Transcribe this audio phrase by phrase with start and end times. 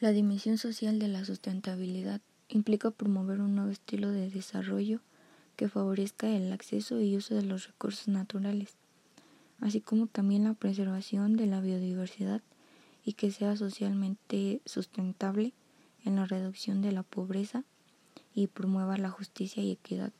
[0.00, 5.00] La dimensión social de la sustentabilidad implica promover un nuevo estilo de desarrollo
[5.56, 8.76] que favorezca el acceso y uso de los recursos naturales,
[9.58, 12.42] así como también la preservación de la biodiversidad
[13.04, 15.52] y que sea socialmente sustentable
[16.04, 17.64] en la reducción de la pobreza
[18.36, 20.12] y promueva la justicia y equidad.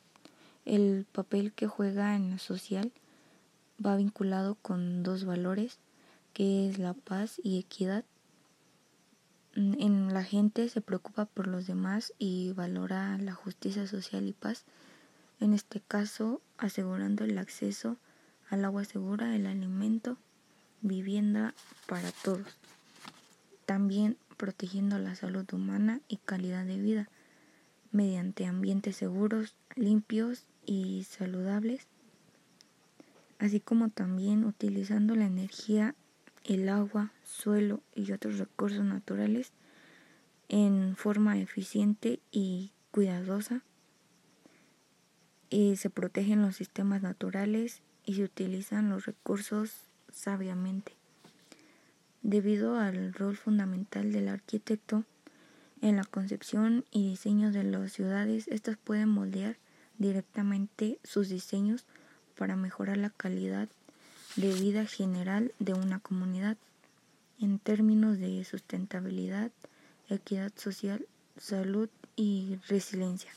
[0.65, 2.91] El papel que juega en la social
[3.83, 5.79] va vinculado con dos valores,
[6.33, 8.03] que es la paz y equidad
[9.59, 14.63] en la gente se preocupa por los demás y valora la justicia social y paz,
[15.41, 17.97] en este caso asegurando el acceso
[18.49, 20.17] al agua segura, el alimento,
[20.81, 21.53] vivienda
[21.87, 22.57] para todos.
[23.65, 27.09] También protegiendo la salud humana y calidad de vida
[27.91, 31.87] mediante ambientes seguros, limpios y saludables,
[33.39, 35.95] así como también utilizando la energía
[36.49, 39.51] el agua, suelo y otros recursos naturales
[40.47, 43.61] en forma eficiente y cuidadosa.
[45.51, 50.93] Y se protegen los sistemas naturales y se utilizan los recursos sabiamente.
[52.23, 55.03] Debido al rol fundamental del arquitecto
[55.81, 59.57] en la concepción y diseño de las ciudades, estas pueden moldear
[59.99, 61.85] directamente sus diseños
[62.35, 63.69] para mejorar la calidad
[64.39, 66.55] de vida general de una comunidad
[67.41, 69.51] en términos de sustentabilidad,
[70.07, 73.31] equidad social, salud y resiliencia.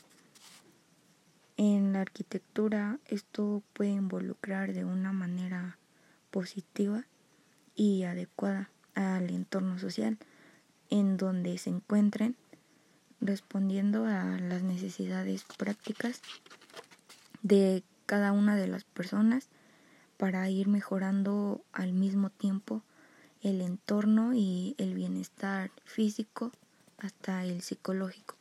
[1.57, 5.77] En la arquitectura esto puede involucrar de una manera
[6.31, 7.03] positiva
[7.75, 10.17] y adecuada al entorno social
[10.89, 12.37] en donde se encuentren
[13.19, 16.21] respondiendo a las necesidades prácticas
[17.41, 19.49] de cada una de las personas
[20.17, 22.83] para ir mejorando al mismo tiempo
[23.41, 26.51] el entorno y el bienestar físico
[26.97, 28.35] hasta el psicológico.